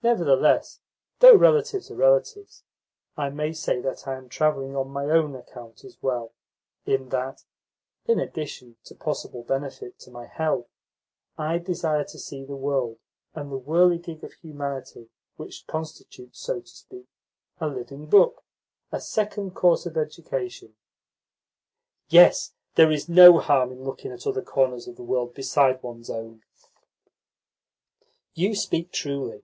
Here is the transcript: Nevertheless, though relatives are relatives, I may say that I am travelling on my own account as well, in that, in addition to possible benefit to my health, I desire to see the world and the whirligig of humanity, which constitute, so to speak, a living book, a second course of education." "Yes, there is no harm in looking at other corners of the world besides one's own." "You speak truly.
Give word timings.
Nevertheless, 0.00 0.78
though 1.18 1.34
relatives 1.34 1.90
are 1.90 1.96
relatives, 1.96 2.62
I 3.16 3.30
may 3.30 3.52
say 3.52 3.80
that 3.80 4.06
I 4.06 4.14
am 4.14 4.28
travelling 4.28 4.76
on 4.76 4.90
my 4.90 5.06
own 5.06 5.34
account 5.34 5.82
as 5.82 6.00
well, 6.00 6.32
in 6.86 7.08
that, 7.08 7.44
in 8.06 8.20
addition 8.20 8.76
to 8.84 8.94
possible 8.94 9.42
benefit 9.42 9.98
to 9.98 10.12
my 10.12 10.26
health, 10.26 10.68
I 11.36 11.58
desire 11.58 12.04
to 12.04 12.18
see 12.18 12.44
the 12.44 12.54
world 12.54 13.00
and 13.34 13.50
the 13.50 13.58
whirligig 13.58 14.22
of 14.22 14.34
humanity, 14.34 15.10
which 15.36 15.66
constitute, 15.66 16.36
so 16.36 16.60
to 16.60 16.68
speak, 16.68 17.08
a 17.60 17.66
living 17.66 18.06
book, 18.06 18.44
a 18.92 19.00
second 19.00 19.56
course 19.56 19.84
of 19.84 19.96
education." 19.96 20.76
"Yes, 22.08 22.54
there 22.76 22.92
is 22.92 23.08
no 23.08 23.40
harm 23.40 23.72
in 23.72 23.82
looking 23.82 24.12
at 24.12 24.28
other 24.28 24.42
corners 24.42 24.86
of 24.86 24.94
the 24.94 25.02
world 25.02 25.34
besides 25.34 25.82
one's 25.82 26.08
own." 26.08 26.44
"You 28.34 28.54
speak 28.54 28.92
truly. 28.92 29.42